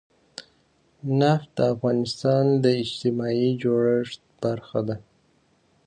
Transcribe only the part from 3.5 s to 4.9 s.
جوړښت برخه